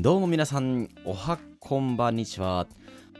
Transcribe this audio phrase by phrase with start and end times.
[0.00, 2.68] どうも皆さん、おはこんばんにちは。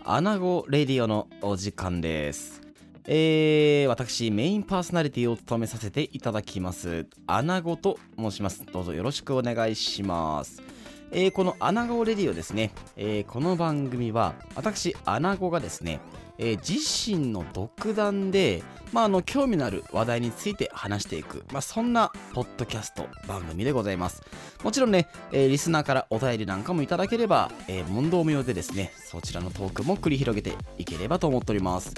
[0.05, 2.63] アナゴレディオのお時間です。
[3.05, 8.65] えー、私、メインパーソナリティを務めさせていただきます、アナゴと申します。
[8.65, 10.63] どうぞよろしくお願いします。
[11.11, 16.01] えー、このアナゴレディオですね、えーこの番組は、私、アナゴがですね、
[16.37, 16.79] えー自
[17.17, 18.63] 身の独断で、
[18.93, 24.23] まあ、あの興味のある話題について話していく、まあ、そんなポッドキャスト番組でございます。
[24.63, 31.95] もちろんね、えーリスナーからお便りなんかもいただければ、えー問答無用でですね、そちらのトークも繰り広げていければと思っております。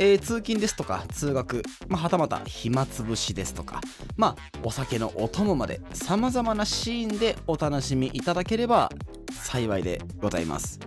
[0.00, 3.80] えー通勤ですとか、通学、まあ、はたまた暇つぶしですとか、
[4.16, 8.90] まあ、お酒のお供まで、様々なシーンでお楽しみいただければ
[9.32, 10.78] 幸いでございます。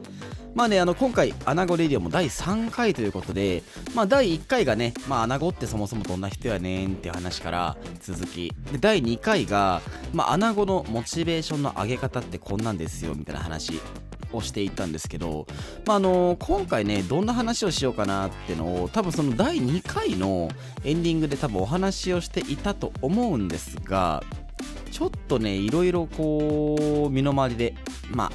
[0.55, 3.63] まあね、あの今回、アナゴレディオも第3回ということで、
[3.93, 9.81] まあ、第1回がね、まあ、アナゴってそもそもどんな人やねんっていう話から続き、で第2回が、
[10.13, 13.81] まあ、アナゴのモチベーションの上げ方ってこんなんですよみたいな話
[14.33, 15.47] をしていったんですけど、
[15.85, 20.49] まあ、あの今回ね、どんな話をしようかなってのを、多分その第2回の
[20.83, 24.23] エンディングで多分お話をしていたと思うんですが、
[24.91, 27.75] ちょっとね、いろいろこう、身の回りで、
[28.11, 28.31] まあ、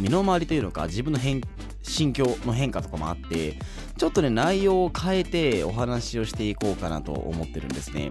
[0.00, 1.40] 身の回りというのか自分の変
[1.82, 3.58] 心境の変化とかもあって
[3.96, 8.10] ちょっとね内容を変えてお話をしていこうかなと思ってるんですね。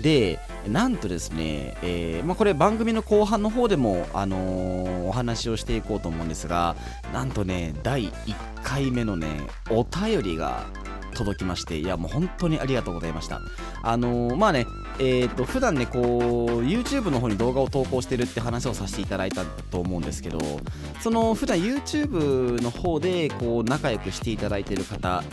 [0.00, 6.76] でなんとですね、えーまあ、これ番組の後半の方でも、あのーお話をしていこうと思うんですが
[7.12, 9.26] なんとね第1回目のね
[9.68, 10.66] お便りが
[11.14, 13.40] 届きましていやもう本当にありがとうございました。
[13.82, 14.66] あのーまあね
[14.98, 16.02] えー、と普段ねこう
[16.62, 20.38] YouTube の方に動画を投稿してるって話をさせていただいたと思うんですけど
[21.00, 25.24] その普段 YouTube の方でこう仲良くしていただいてる方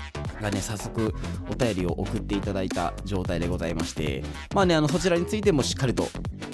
[0.41, 1.13] がね早速
[1.49, 4.23] お便りを送っていただいた状態でございまして
[4.53, 6.07] まあねあのそちらについてもしっかりと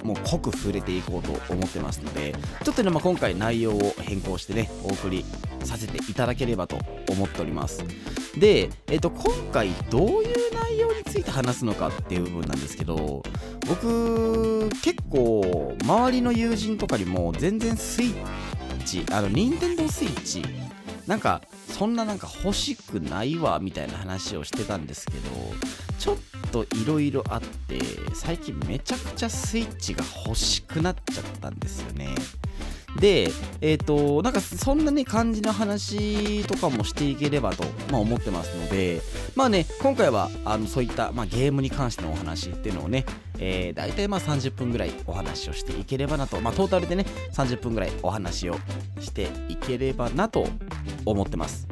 [0.04, 2.34] もう濃く触れていこうと思ってますので
[2.64, 5.24] ちょっとね、まあ、今回内容を変更してねお送り
[5.64, 6.78] させていただければと
[7.10, 7.84] 思っております。
[8.38, 13.24] で、えっと、今回どういう内容について話すのかっていう部分なんですけど
[13.68, 20.44] 僕結構周りの友人とかにも全然スイッチあの任天堂スイッチ
[21.08, 25.20] なんかそんななんか欲しくないわみたいな話をしてたんですけど
[26.00, 26.18] ちょっ
[26.52, 27.80] といろいろあって
[28.14, 32.10] 最近めちゃくちゃスイッチが欲しくなっちゃったんですよね。
[33.00, 33.30] で、
[33.62, 39.02] えっ、と、なんかそんなね、感じの話とかもしていければと、まあ、思ってますので、
[39.36, 43.06] まあね、今回はあのそういった、まあ、ゲームに関してのお話っていうのをね、
[43.40, 48.56] えー、大体まあ30分ぐらいお話をしていければなと、まあ、トータルでね、30分ぐらいお話を
[49.00, 50.48] していければなと
[51.06, 51.68] 思ってます。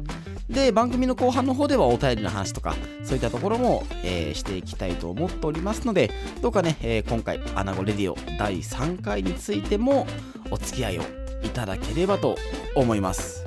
[0.52, 2.74] で、番組の後半の方ではお便りの話とか、
[3.04, 10.06] そういったところも、えーしていきたいと思っておりますので、どうかね、えー今回、アナゴレディオ第3回についても
[10.50, 11.02] お付き合いを
[11.42, 12.36] いただければと
[12.74, 13.44] 思います。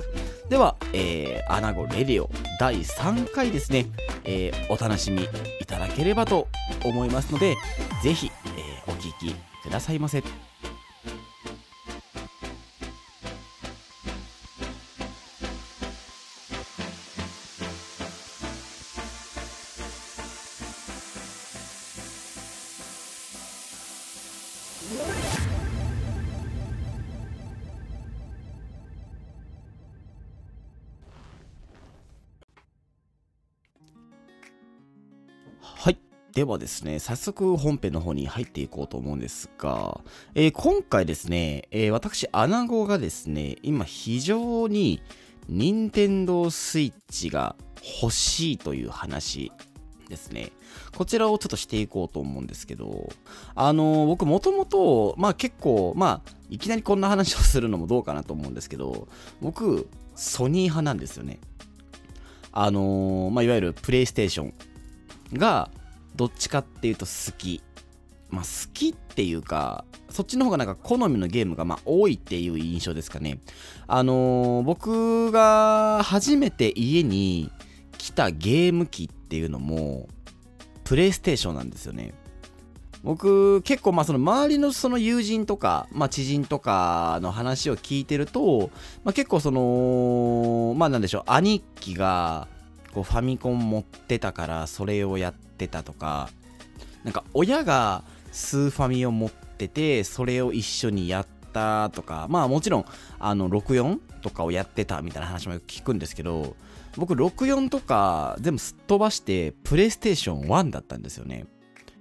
[0.48, 2.30] では、えー、アナゴレディオ
[2.60, 3.86] 第3回ですね、
[4.24, 5.24] えーお楽しみ
[5.60, 6.48] いただければと
[6.84, 7.56] 思いますので、
[8.02, 10.22] ぜひ、えーお聞きくださいませ。
[36.36, 40.02] ではですね、早速本編の方に入っていこうと思うんですが、
[40.34, 45.00] えー今回ですね、えー私、アナゴがですね、今非常に
[45.48, 47.56] 任天堂スイッチが
[48.02, 49.50] 欲しいという話
[50.10, 50.52] ですね。
[50.94, 53.08] こちらをちょっとしていこうと思うんですけど、
[53.54, 59.08] あのー僕もともと、まあ結構、まあ、いきなりこんな話をするのもどうかなと思うんですけど、
[59.40, 61.38] 僕、ソニー派なんですよね。
[62.52, 64.54] あのーまあいわゆるプレイステーション
[65.32, 65.70] が
[66.16, 67.62] どっちかっていうと好き。
[68.28, 73.40] まあ好きっていうか、そっちの方がなんか好みのゲームがまあ多いっていう印象ですかね。
[73.86, 77.52] あのー僕が初めて家に
[77.98, 80.08] 来たゲーム機っていうのも、
[80.84, 82.14] プレイステーションなんですよね。
[83.06, 88.70] 僕結構まあその周りのその友人とか、まあ、知人とかの話を聞いてると、
[89.04, 92.48] まあ、結構そのまあなんでしょう兄貴が
[92.92, 96.30] こうファミコン持ってたからそれをやってたとか
[97.04, 102.84] なんか親がスーファミを持っててそれを一緒にやったとかまあもちろん
[103.18, 106.56] あの64とかをやってたみたいな話もよく聞くんですけど
[106.96, 111.46] 僕64とか全部すっ飛ばしてプレイステーション1だったんですよね。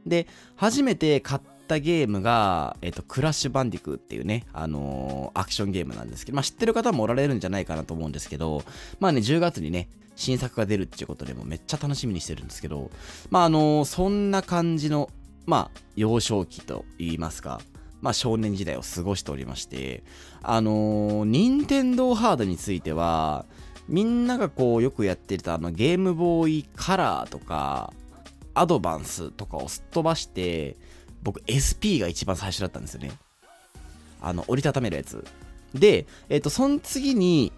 [0.05, 8.63] で初めて買っったゲームが、えっと、クラッシュバンディクっていうね、あのー、アクションゲームなんですけど、まあ、知ってる方もおられるんじゃないかなと思うんですけど、
[8.99, 12.91] まあね、10月にね、新作が出るっていうことでもめっちゃ楽しみにしてるんですけど、
[13.31, 15.09] まああのー、そんな感じの、
[15.45, 17.59] まあ、幼少期と言いますか、
[18.01, 20.03] まあ、少年時代を過ごしておりまして、
[20.43, 23.45] あのー、任天堂ハードについては、
[23.87, 27.93] みんながこうよくやってたあのゲームボーイカラーとか、
[28.55, 30.77] アドバンスとかをすっ飛ばして、
[31.25, 33.11] 僕 SP が一番最初だったんですよね。
[34.21, 35.25] あの、折りたためるやつ。
[35.73, 37.51] で、えっ、ー、と、その次に、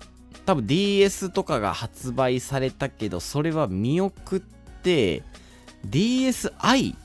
[0.46, 4.40] 多分 DS とかが発売されたけど、それは見送っ
[4.82, 5.22] て、
[5.88, 6.96] DSi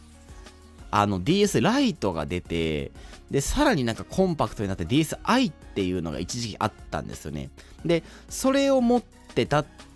[0.91, 2.93] あの DS ライトが出て、
[3.31, 7.51] で、さらになんかコンパクトになって DSi っていうのが一時期あったんですよね。
[7.85, 9.03] で、それを持っ
[9.35, 9.92] てたって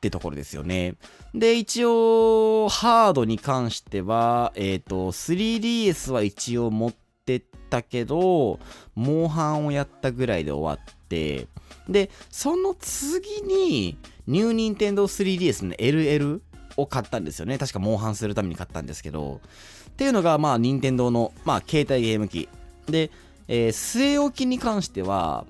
[0.00, 0.94] ってところですよね。
[1.34, 6.92] で、一応、ハードに関しては、えっ、ー、と、3DS は一応持っ
[7.26, 8.58] てったけど、
[8.94, 11.48] モンハンをやったぐらいで終わって、
[11.86, 16.40] で、その次に、ニューニンテンドー 3DS の LL
[16.78, 17.58] を買ったんですよね。
[17.58, 19.42] 確かモンハンするために買ったんですけど、
[19.90, 22.48] っていうのが、まあ、任天堂の、まあ、携帯ゲーム機。
[22.86, 23.10] で、
[23.48, 25.44] えー、据え置きに関しては、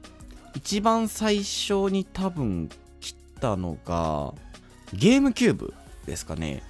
[0.57, 2.69] 一番最初に多分
[3.41, 4.35] たのが、
[4.93, 5.75] ゲームキューブ
[6.07, 6.63] ですかね。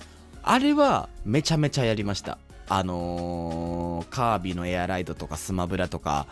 [0.42, 2.38] あれはめちゃめちゃやりました。
[2.68, 6.26] あのー、カービィのエアライドとかスマブラとか、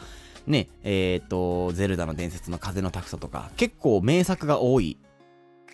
[0.46, 4.98] ね、えっ、ー、と、ゼルダの伝説の風のタクソとか、結構名作が多い、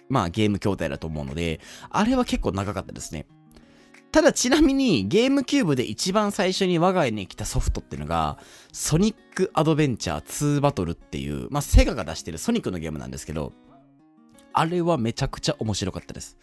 [0.09, 1.61] まあゲーム筐体だと思うので、
[1.91, 3.27] あれは結構長かったですね。
[4.11, 8.39] ただちなみにゲームキューブで一番最初に我が家に来たソフトっていうのが、
[8.73, 13.53] ソニックアドベンチャー2バトルっていう、まあセガが出してるソニックのゲームなんですけど、
[14.55, 16.37] あれはめちゃくちゃ面白かったです。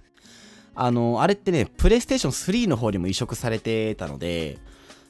[0.75, 4.59] あの、あれってね、プレイステーション3の方にも移植されてたので、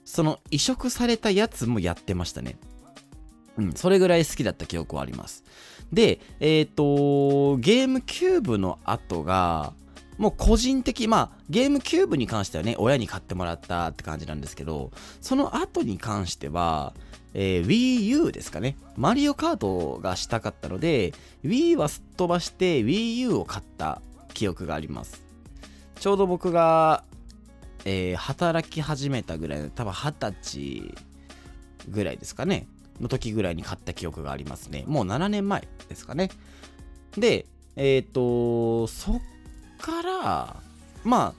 [0.05, 2.57] その移植されたやつもやってましたね。
[3.57, 5.43] うん、それぐらい好きだった記憶はあります。
[5.91, 9.73] で、えっ、ー、と、ゲームキューブの後が、
[10.17, 16.93] もう個人的、まあ、ゲームキューブに関してはね、親に買ってもらったって感じなんですけど、その後に関しては、
[17.33, 18.77] えー、Wii U ですかね。
[18.97, 21.13] マリオカートがしたかったので、
[21.43, 24.01] Wii はすっ飛ばして Wii U を買った
[24.33, 25.23] 記憶があります。
[25.99, 27.03] ちょうど僕が、
[27.85, 30.95] えー、働き始めたぐらいの、多分二十歳
[31.89, 32.67] ぐらいですかね。
[32.99, 34.83] の時ぐらいに買った記憶がありますね。
[34.87, 36.29] もう7年前ですかね。
[37.17, 37.45] で、
[37.75, 39.21] えっ、ー、と、そっ
[39.79, 40.55] から、
[41.03, 41.33] ま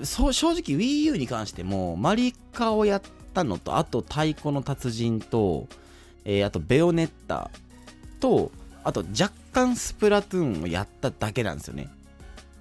[0.00, 5.68] あ、正直 Wii U に関しても、マリカをやってたのと、あと太鼓の達人と、
[6.24, 7.50] えー、あとベヨネッタ
[8.20, 8.52] と、
[8.84, 11.88] あと若干スプラトゥーンをやっただけなんですよね。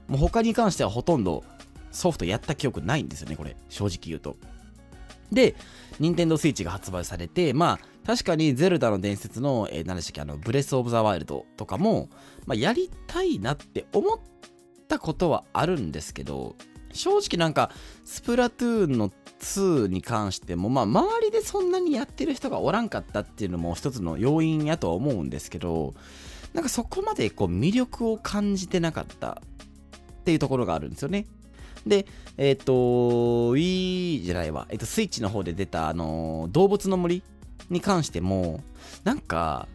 [0.08, 1.44] もう他に関してはほとんど
[1.92, 3.56] ソフトやった記憶ないんですよね、これ。
[3.70, 4.36] 正直言うと。
[5.32, 5.56] で、
[6.00, 12.10] 任天堂 switch が発売されて、まあ、確かにゼルダの伝説の、えー、何でしたっけ、あの、ブレス・オブ・ザ・ワイルドとかも、
[12.46, 14.20] まあ、やりたいなって思っ
[14.88, 16.56] たことはあるんですけど、
[16.94, 17.72] 正直なんか、
[18.04, 19.10] スプラトゥーンの
[19.42, 25.94] 2に関しても、まあ、周りでそんなにやってる人がおらんかったっていうのも一つの要因やとは思うんですけど、
[26.54, 29.42] なんかそこまでこう魅力を感じてなかった
[30.20, 31.26] っていうところがあるんですよね。
[31.86, 32.06] で、
[32.38, 32.74] えっ、ー、と、
[33.56, 37.24] Wii じゃないわ、えっ、ー、と、スイッチの方で出た、あのー、動物の森
[37.70, 38.62] に関しても、
[39.04, 39.68] なんか、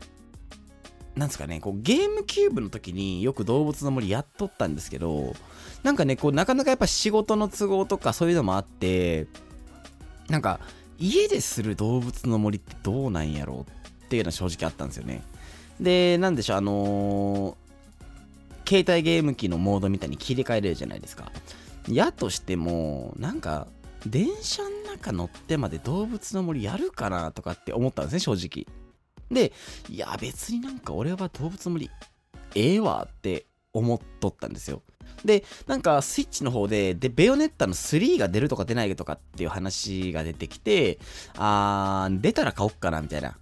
[1.17, 5.35] なんですかね、こうゲームキューブの時によく動物の森やっとったんですけど、
[5.83, 9.27] なんかね、こうなかなかやっぱ仕事の都合とかそういうのもあって、
[10.29, 10.61] なんか
[10.99, 15.23] 家でする動物の森ってどうなんやろうっていうのは正直あったんですよね。
[15.81, 21.31] で、なんでしょう、あのー、携帯ゲーム機のモードみたいに切り替えれるじゃないですか。
[21.89, 23.69] やとしても、なんか、
[24.07, 28.67] 電車の中乗ってまで動物の森やるかなとかって思ったんですね、正直。
[29.31, 29.53] で、
[29.89, 31.91] いや、別になんか俺は動物の森、
[32.55, 34.83] ええわって思っとったんですよ。
[35.25, 40.99] で、なんかスイッチの方で、で、ベヨネッタの3が出るとか出ないとかっていう話が出てきて、
[41.37, 43.37] あー、出たら買おっかなみたいな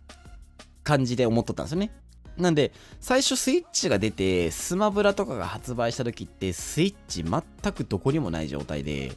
[0.83, 1.92] 感じで思っとったんですよね。
[2.37, 7.42] なんで、最初スイッチが出て、スマブラとかが発売した時って、スイッチ全
[7.73, 9.12] くどこにもない状態で、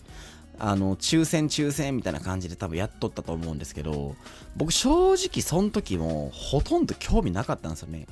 [0.59, 4.15] あの、抽選抽選みたいな感じで多分やっとったと思うんですけど、
[4.55, 8.07] 僕正直その時もほとんど興味なかったんですよね。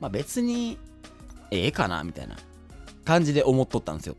[0.00, 0.78] まあ別に、
[1.50, 2.36] ええかなみたいな
[3.04, 4.16] 感じで思っとったんですよ。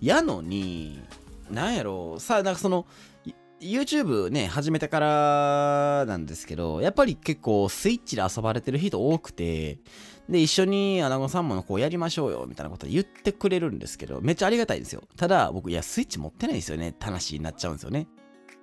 [0.00, 1.00] やのに、
[1.50, 2.86] なんやろさあ、なんかその、
[3.60, 9.78] YouTube ね、始めてからなんですけど、やっぱり結構スイッチで遊ばれてる人多くて、
[10.28, 15.04] で、一緒にアナゴさんものこうやりましょうよ、みたいなこと言ってくれるんですけど、めっちゃありがたいんですよ。
[15.16, 18.08] ただ、僕、いや、スイッチ持ってないですよねって話になっちゃうんですよね。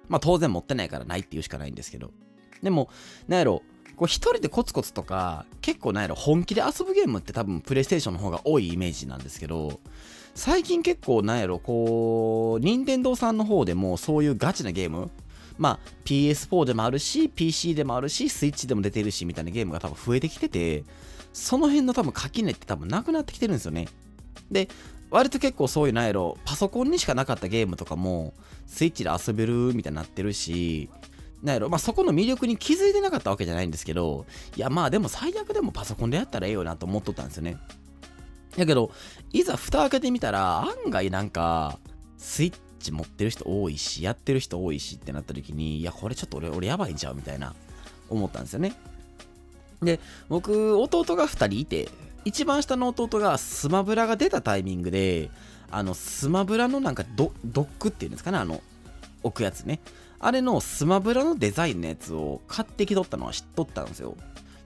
[0.10, 2.12] まあ当然持ってないからないっていうしかないんですけど。
[2.62, 2.90] でも、
[3.28, 3.64] なんやろ、
[3.96, 9.80] こう一人でコツコツとか、結構なんやろ、本気で遊ぶゲームって多分プレイステーションの方が多いイメージなんですけど、
[10.36, 15.12] 最近結構なんやろ、こう、任天堂さんの方でもそういうガチなゲーム、
[15.58, 20.84] まあ PS4 でもあるし、PC でもあるし、スイッチでも出てるしみたいなゲームが多分増えてきてて、
[21.32, 23.88] その辺の多分垣根って多分なくなってきてるんですよね。
[24.52, 24.70] で、
[25.12, 28.34] 割と結構そういうなんやろ、パソコンにしかなかったゲームとかも、
[28.66, 30.90] スイッチで遊べるみたいになってるし、
[31.44, 37.58] なんやろ、まあ、そこの魅力に気づいてなかったわけじゃないんですけど、いや、まあでも最悪でもパソコンでやったらええよなと思っとったんですよね。
[38.56, 38.92] やけど、
[39.32, 41.80] いざ蓋開けてみたら、案外なんか、
[42.18, 47.54] スイッチ持ってる人多いし、やってる人多いしってなった時に、いや、これちょっと俺、俺やばいんちゃうみたいな、
[48.10, 48.74] 思ったんですよね。
[49.82, 51.90] で、僕、弟が2人いて、
[52.26, 55.30] 一番下の弟がスマブラが出たタイミングで、
[55.72, 58.62] あの、スマブラのなんかドドックっていうんですかね、あの、
[59.24, 59.80] 置くやつね。
[60.26, 64.16] あれのスマブラのデザインのやつを買ってきとったのは知っとったんですよ。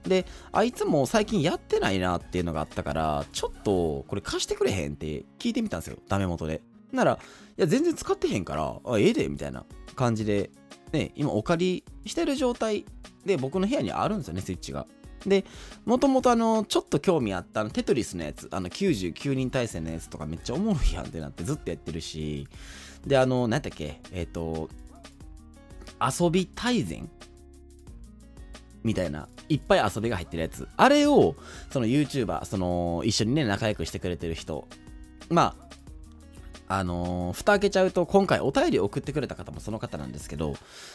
[0.04, 6.62] で、あいつも最近やってないなっていうのがあったから、ちょっとこれ貸してくれへんって聞いてみたんですよ、ダメ元で。
[6.92, 7.18] なら、
[7.58, 9.64] いや、全然使ってへんから、あ、ええで、みたいな
[9.96, 10.50] 感じで、
[10.92, 12.84] ね、今お借りしてる状態
[13.26, 14.86] で僕の部屋にあるんですよね、スイッチが。
[15.26, 15.44] で、
[15.84, 22.46] もともとあの、ちょっと興味あったの、テトリスのやつ、あの、99人対戦のやつとかめっちゃおもろいやんってなってずっとやってるし、
[23.04, 24.68] で、あの、何やったっけ、えっ、ー、と、
[26.00, 27.08] 遊び大全？
[28.84, 30.68] みたいな、いっぱい遊びが入ってるやつ。
[30.76, 31.34] あれを、
[31.70, 34.68] その YouTuber、その、一緒にね、仲良くしてくれてる人。
[35.28, 35.68] まあ、
[36.70, 40.54] あのー、蓋開けちゃうと、今回お便り送ってくれた方もその方なんですけど、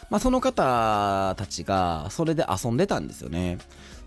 [0.10, 3.57] まあ、その方たちが、それで遊んでたんですよね。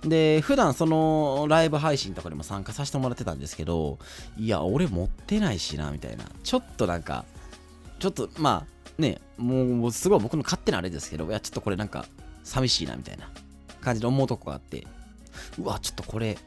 [0.02, 3.98] で、普段そのライブ配信とかにも参加させてもらってたんですけど、
[4.36, 6.24] いや、俺持ってないしな、みたいな。
[6.42, 7.24] ちょっとなんか、
[7.98, 12.06] ちょっと、まあ、ね、もうすごい僕の勝手なあれですけど、いや、ちょっとこれなんか
[12.44, 13.30] 寂しいなみたいな
[13.80, 14.86] 感じで思うとこがあって、
[15.58, 16.38] うわ、ちょっとこれ、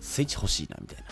[0.00, 1.04] スイッチ欲しいなみたいな。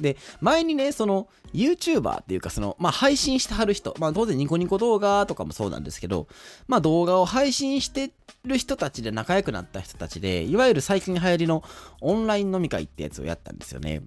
[0.00, 6.28] で、前にね、その YouTuber っていうか、その、まあ配信してはる人、まあ当然ニコニコ動画とかもそうなんですけど、
[6.66, 8.12] まあ動画を配信して
[8.44, 11.62] る人たちで仲良くなった人たちで、いわゆる最近流行りの
[12.00, 14.02] オンライン飲み会ってやつをやったんですよね。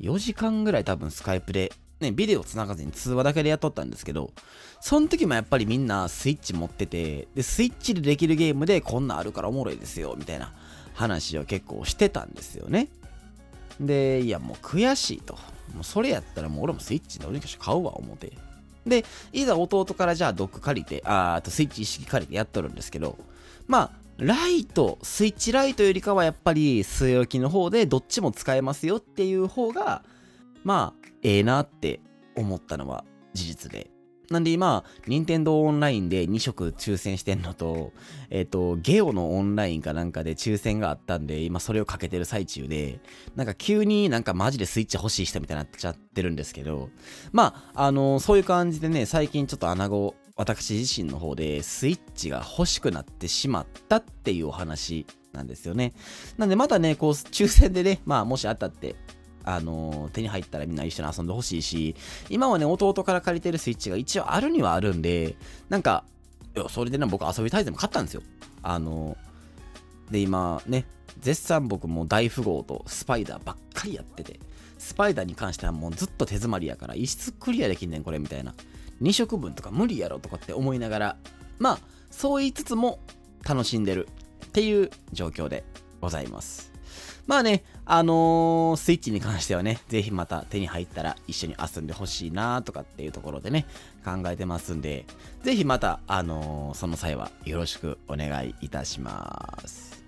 [0.00, 1.72] 4時間ぐらい多分スカイプで
[2.04, 4.30] ね、ビデオ繋がずに通話だけでやっとったんですけど、
[4.80, 10.52] その時もやっぱりみんなスイッチ持ってて、で、スイッチでできるゲームでこんなんあるからおもろいですよ、みたいな
[10.94, 12.88] 話を結構してたんですよね。
[13.80, 15.34] で、いやもう悔しいと。
[15.74, 18.32] もうそれやったらもう俺もスイッチでおにかし買うわ、思って。
[18.86, 23.18] で、いざ弟からじゃあドック借りて、あーとスイッチ一式借りてやっとるんですけど、
[23.66, 30.02] まあ、ライト、スイッチライトよりかはやっぱり据え置きの方でどっちも使えますよっていう方が、
[30.64, 32.00] まあ、ええー、なって
[32.34, 33.90] 思ったのは事実で。
[34.30, 37.92] なんで今、任天堂オンラインで2色抽選してんのと、
[38.30, 43.00] えっ、ー、と、ゲオのオンラインかなんかで抽選があったんで、今それをかけてる最中で、
[43.36, 46.88] なんか急になんかマジでスイッチ欲しい人みたいになっちゃってるんですけど、
[47.32, 55.92] まあ、あのー、そういう感じでね、最近ちょっと穴子、私自身の方でスイッチが欲しくなってしまったっていうお話なんですよね。
[56.38, 58.96] なんでまたね、こう、抽選でね、まあもし当たって
[59.44, 61.94] あの、手に入ったらみんな一緒に遊んでほしいし、
[62.30, 65.36] 今はね、弟から借りてるスイッチが一応あるにはあるんで、
[65.68, 66.04] なんか、
[66.56, 68.22] いや、それでね、僕遊びたいでも買ったんですよ。
[68.62, 69.16] あの、
[70.10, 70.86] で、今ね、
[71.20, 74.40] 絶賛僕も大富豪とスパイダーばっかりやってて、
[74.78, 78.54] スパイダーに関してはもうずっと手詰まりやから、一室クリアできんねん、これ、みたいな。
[79.02, 81.16] 2色分とか無理やろとかって思いながら、
[81.58, 81.78] まあ、
[82.10, 83.00] そう言いつつも
[83.46, 84.08] 楽しんでる
[84.46, 85.64] っていう状況で
[86.00, 86.73] ございます。
[87.26, 93.66] まあね、あのー、スイッチに関してはね、ぜひまた手に入ったら一緒に遊んでほしいなとかっていうところでね、
[94.04, 95.06] 考えてますんで、
[95.42, 100.04] ぜひまた、あのー、その際はよろしくお願いいたします。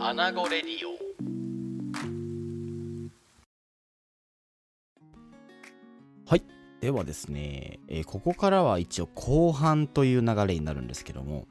[0.00, 1.05] アナゴレディオ
[6.80, 11.46] ではですね、えー、ここからは一応後半という流れになるんですけども、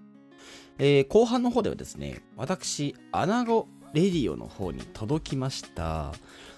[0.78, 6.14] えー、後半の方ではですね、私、アナゴレディオの方に届きました、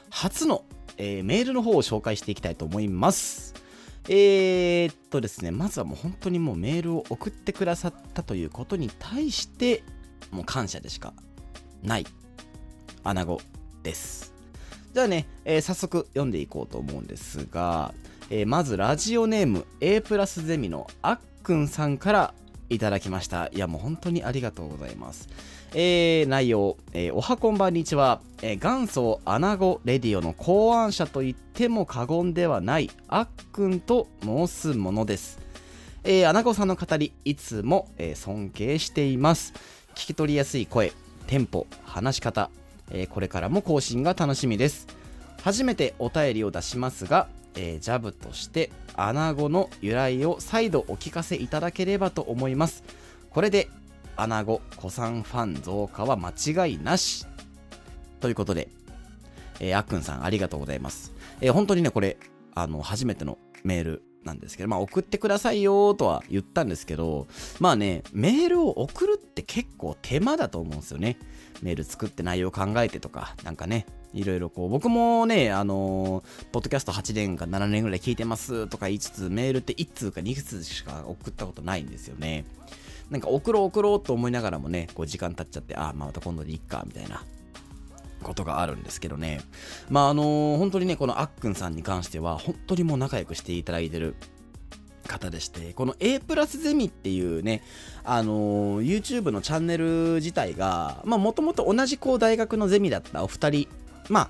[0.10, 0.66] 初の、
[0.98, 3.54] えー、メールの方を紹介していきたいと思います。
[4.10, 9.84] えー、っとですね、まずはもう本当にもうメールを送ってくださったということに対して、
[10.32, 11.14] もう感謝でしか
[11.84, 12.06] ない、
[13.04, 13.40] アナゴ
[13.84, 14.34] です。
[14.94, 17.94] じゃあね、えー、早速読んでいこうと思うんですが、
[18.30, 22.34] えー、まずラジオネーム A プラスゼミのあっくんさんから
[22.70, 23.48] いただきました。
[23.54, 25.30] いや、もう本当にありがとうございます。
[25.74, 35.40] えー、内容、えー、おはこんばんにちは、えー、元祖アナゴレディオの考案者と言っても過言ではないあっくんと申すものです。
[36.04, 39.54] えー、アナゴさんの語り、いつも、えー、尊敬しています。
[39.96, 40.92] 聞き取りやすい声、
[41.28, 42.50] テンポ、話し方、
[42.92, 44.88] えー、これからも更新が楽しみです。
[45.42, 52.84] 初めてお便りを出しますが、えー、ジャブとしてアナゴの由来を再度お聞かせいただければと思います。
[53.30, 53.70] これで
[54.16, 57.26] アナゴ古参ファン増加は間違いなし。
[58.20, 58.70] ということで、
[59.60, 61.14] えー、あっくんさんありがとうございます。
[61.42, 62.18] えー、本当にね、これ、
[62.56, 67.28] あの、初めてのメールなんですけど、まあ送ってくださいよとは言ったんですけど、
[67.60, 71.18] まあね、メールを送るって結構手間だと思うんですよね。
[71.62, 82.46] メール作って内容考えてとか、なんかね、いろいろこう、僕もね、あのー、ポッドキャスト8年か7年ぐらい聞いてますとか言いつつ、メールって1通か2通しか送ったことないんですよね。
[83.10, 87.24] なんか送ろう送ろうと思いながらもね、こう時間経っちゃって、ああ、また今度でいっか、みたいな
[88.24, 89.42] ことがあるんですけどね。
[89.90, 94.16] まああのー、本当にね、このあっくんさんに関しては、本当にもう仲良くしていただいてる
[95.08, 97.64] 方でして、この A プラスゼミっていうね、
[98.04, 103.68] あのー、YouTube のチャンネル自体が、まあもともと同じこう大学のゼミだったお二人、
[104.10, 104.30] ま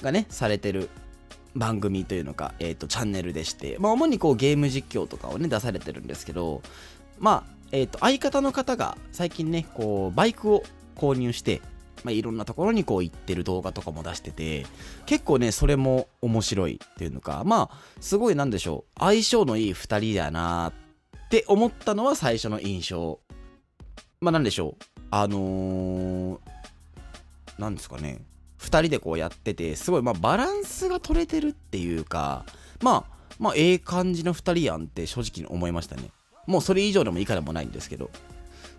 [0.00, 0.90] あ、がね、されてる
[1.54, 6.62] 番組というのか、えっ、ー、と、チャンネルでして、まあ主にこうゲーム実況とかをね、出されてるんですけど、
[7.18, 10.62] まあ、えっ、ー、と、相方の方が最近ね、こう、バイクを
[10.96, 11.62] 購入して、
[12.04, 14.66] まあ、いろんなところにこう行ってる動画とかも出してて、
[15.06, 20.72] 結構ね、それも面白いっていうのか、まあ、すごいなんでしょう、相性のいい2人だな
[21.24, 23.18] って思ったのは最初の印象。
[24.20, 28.20] まあ、なんでしょう、あのー、ですかね、
[28.66, 32.44] 2人でこうやってて、すごい、まあ、バランスが取れてるっていうか、
[32.82, 36.10] まあ、まあ、ええ感じの2人やんって正直に思いましたね。
[36.46, 38.10] もうそれ以上でも以下でもないんですけど。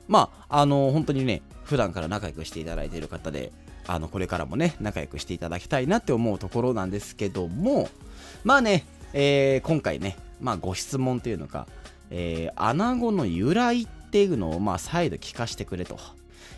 [0.07, 3.51] まあ、あのー、本当にね、普段から仲良くしていただいている方で、
[3.87, 7.89] あの、これからもね、仲良くしていただきたいなって思うところなんですけども、
[8.43, 11.67] まあね、えー、今回ね、まあご質問というのか、
[12.09, 15.97] えー、穴子の由来っていうのを、まあ再度聞かせてくれと。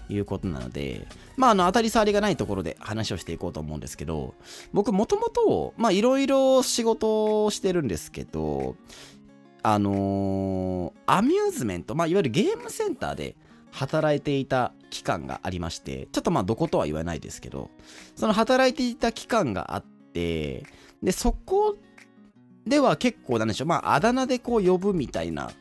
[0.10, 4.34] いうことなので、まあ、あの、当たり障りがないところで話をしていこうと思うんですけど、
[4.74, 8.76] 僕、もともと、まあ、いろいろ仕事をしてるんですけど、
[9.62, 13.36] あのー、アミューズメント、まあ、いわゆるゲームセンターで
[13.72, 17.70] 働いていた期間がありまして、ちょっとまあどことは言わないですけど、
[18.16, 20.64] その働いていた期間があって、
[21.04, 21.78] で、そこ
[22.66, 25.52] では結構なんでしょう、まああだ名でこう呼ぶみたいな、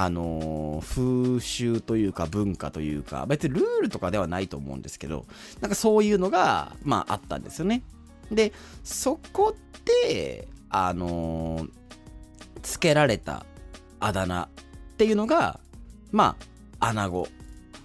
[0.00, 5.26] あの、風習というか文化というか、別にルールとかではないと思うんですけど、
[5.60, 7.82] なんかそういうのが、まああったんですよね。
[8.30, 8.52] で、
[8.84, 9.56] そこ
[10.06, 11.70] で、あのー、
[12.62, 13.44] つけられた
[13.98, 14.48] あだ名っ
[14.98, 15.58] ていうのが、
[16.12, 16.36] ま
[16.78, 17.26] あ、アナゴ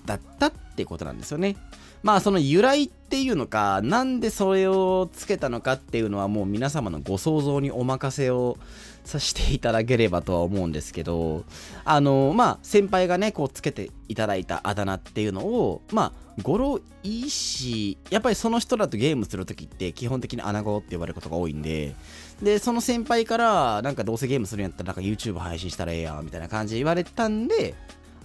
[0.05, 1.55] だったってことなんですよね。
[2.03, 8.57] まあその由来っていうのか、なんでそれをつけたのかっていうのはもう皆様のご想像にお任せを
[9.05, 11.45] させていただければとは思うんですけど、
[11.85, 21.95] あの、まあ先輩がね、こうつけていただいたあだ名っていうのを、まあ語呂いいし、やっぱりその人だとゲームするときって基本的に穴子って呼ばれることが多いんで、
[22.41, 27.75] で、その先輩から、なんかどうせゲームするんやったらなんか YouTube 配信したらええやんみたいな感じで言われたんで、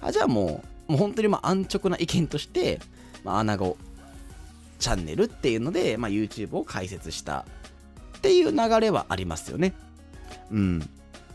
[0.01, 2.81] あじゃあもう、もう本当にまあ安直な意見として、
[3.25, 3.77] まあ、アナゴ
[4.79, 7.45] チャンネルっていうので、まあ、YouTube を開設した
[8.19, 9.75] っていう流れはありますよね。
[10.51, 10.89] うん。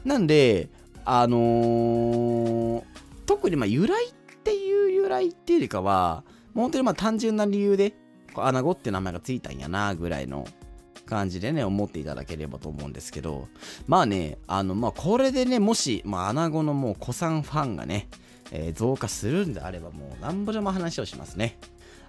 [0.05, 0.69] なんで、
[1.05, 2.83] あのー、
[3.25, 7.93] 特にまあ由来っていう由来っていうよりかは、本当にまあ単純な理由で、
[8.35, 10.47] アナゴって名前がついたんやなぐらいの
[11.05, 13.47] 感じでね、思っていただければと思うんですけど、
[13.87, 18.07] まあね、あの、まあこれでね、もし、まあアナゴのもう古参ファンがね、
[18.51, 21.57] えー、増加するんであればもうなんぼでも話をしますね。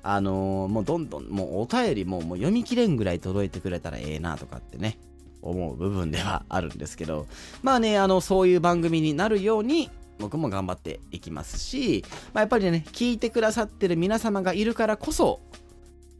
[0.05, 4.99] あのー、もうどんどんもうお便りももう読み切れんぐらい届いてくれたらええなとかってね、
[5.41, 7.27] 思う部分ではあるんですけど、
[7.63, 15.41] まあね、あの、そういう番組になるように、僕も頑張っていきますし、まあ、やっぱりね、聞いてくださってる皆様がいるからこそ、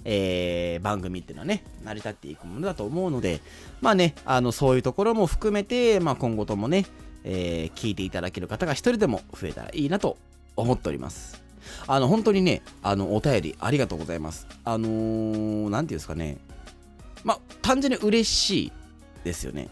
[0.05, 3.41] えー、番組っていうのはね、成り立っていくものだと思うので、
[3.81, 6.87] まあね、あの、そういうところも含めて、まあ今後ともね、
[7.25, 10.19] えー、聞いていただける方が一人でも増えたらいいなと
[10.57, 11.44] 思っております。
[11.87, 14.47] あの、本当にね、あの、お便りありがとうございます。
[14.65, 16.39] あのー、なんていうんですかね。
[17.23, 18.73] まあ、単純に嬉しい
[19.25, 19.69] ですよね。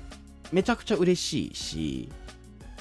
[0.53, 2.09] めちゃくちゃ嬉しいし、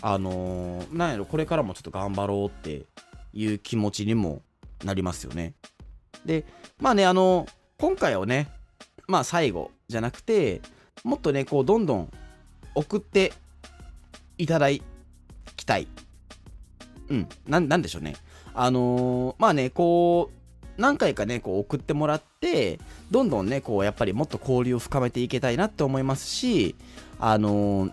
[0.01, 2.85] あのー、なんやろ、これからもちょっと頑張ろうって
[3.33, 4.41] いう気持ちにも
[4.83, 5.53] なりますよね。
[6.25, 6.45] で、
[6.79, 7.47] まあね、あの
[7.77, 8.49] 今回はね、
[9.07, 10.61] まあ最後じゃなくて、
[11.03, 12.11] もっとね、こう、どんどん
[12.75, 13.33] 送って
[14.37, 15.87] いただきたい。
[17.09, 18.15] うん、ななんでしょうね。
[18.53, 20.29] あのーまあね、こ
[20.77, 22.79] う、何回かね、こう送ってもらって、
[23.11, 26.75] どんどんね、こう、やっぱりもっと交流を深めていけたいなって思いますし、
[27.19, 27.91] あのー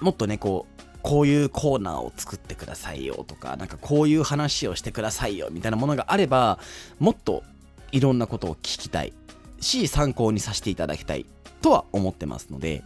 [0.00, 6.58] もっとね、こう、こういうコーナーを作ってくださいよとか、なんかこういう話をしてくださいよみたいなものがあれば、
[6.98, 7.44] もっと
[7.92, 9.12] いろんなことを聞きたい
[9.60, 11.24] し、参考にさせていただきたい
[11.62, 12.82] とは思ってますので、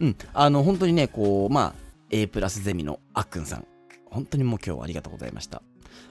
[0.00, 1.74] うん、あの、本当にね、こう、まあ、
[2.10, 3.66] A プラスゼミのあっくんさん、
[4.06, 5.62] 本当にもう今日はありがとうございました。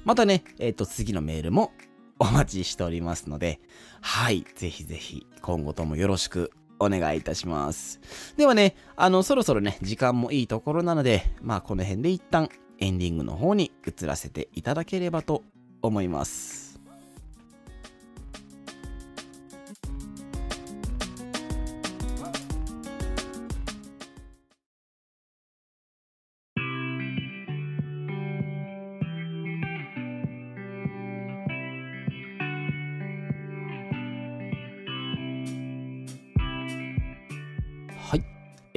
[0.05, 1.71] またね、えっ、と、次のメールも
[2.19, 3.59] お待ちしておりますので、
[4.01, 7.99] はい、ぜひぜひ、今後ともよろしくお願いいたします。
[8.37, 15.43] ではね、あの、そろそろね、時間もいいところなので、まあ、この辺で一旦エンディングの方に移らせていただければと
[15.81, 16.66] 思います。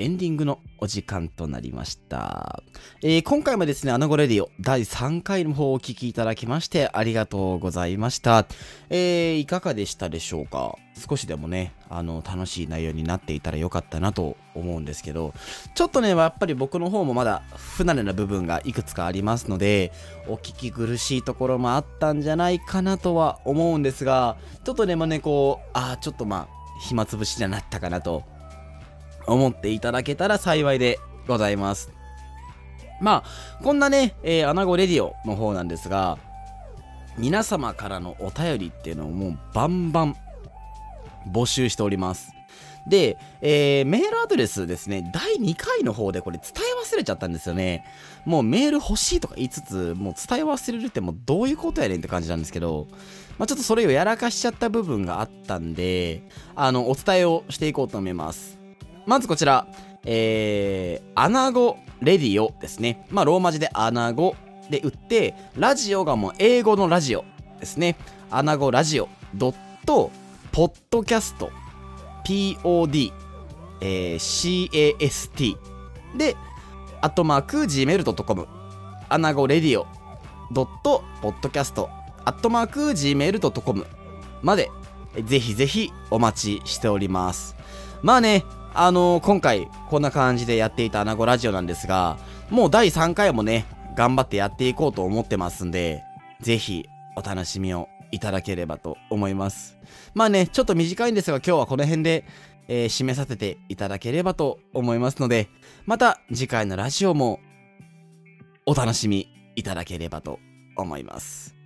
[0.00, 2.62] エンディングのお時間となりました。
[3.02, 8.46] えー今回もですね、アナゴレディオ第3回の方をお聞きいただきましてありがとうございました。
[8.88, 10.74] えーいかがでしたでしょうか？
[10.96, 15.34] 少しでもね、あの、楽しい内容になっていたらよかったなと思うんですけど、
[15.74, 19.92] ちょっとね、やっぱり僕の方もまだ不慣れな部分がいくつかありますので、
[20.28, 28.24] お聞き苦しいところもあったんじゃないかなとは思うんですが、ちょっとね、まあね、こう、ああ、ちょっとまあ、暇つぶしになったかなと
[29.26, 31.90] 思っていただけたら幸いでございます。
[33.00, 36.18] まあ、こんなね、えー、アナゴレディオの方なんですが、
[37.18, 40.16] 皆様からのお便りっていうのをもうバンバン
[41.32, 42.32] 募集しております。
[42.86, 47.84] で、えーメールアドレスですね、第2回の方でこれ伝え忘れちゃったんですよね。
[48.24, 52.88] もうメール欲しいとか言いつつ、もう伝え忘れるってもうどういうことやねんって感じなんですけど、
[53.38, 56.22] まあ、ちょっとそれをやらかしちゃった部分があったんで、
[56.54, 58.59] あの、お伝えをしていこうと思います。
[59.06, 59.66] まずこちら、
[60.04, 63.06] えー、アナゴレディオですね。
[63.10, 64.36] まあ、ローマ字でアナゴ
[64.70, 67.24] で打って、ラジオがもう英語のラジオ
[67.58, 67.96] ですね。
[68.30, 69.54] アナゴラジオドッ
[69.86, 70.10] ト、
[70.52, 71.50] ポッドキャスト、
[72.24, 73.12] pod、
[73.80, 75.56] えー cast
[76.16, 76.36] で、
[77.00, 78.48] アットマーク gmail.com、
[79.08, 79.86] アナゴレディオ
[80.52, 81.90] ドット、ポッドキャスト、
[82.24, 83.86] アットマーク gmail.com
[84.42, 84.70] まで、
[85.24, 87.56] ぜひぜひお待ちしております。
[88.02, 92.18] まあね、あのー今回こんな感じでやっていたアナゴラジオなんですが、
[92.50, 96.04] もう第3回もね、頑張ってやっていこうと思ってますんで、
[96.40, 99.76] ぜひお楽しみをいただければと思います。
[100.14, 102.24] まあね、ちょっと短いんですが今日はこの辺で、
[102.68, 105.48] えー締めさせていただければと思いますので、
[105.84, 107.40] また次回のラジオも
[108.66, 110.38] お楽しみいただければと
[110.76, 111.56] 思います。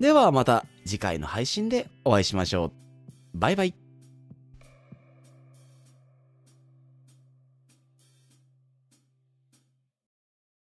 [0.00, 2.72] ではまた次回の配信でお会いしましょう。
[3.34, 3.83] バイバイ。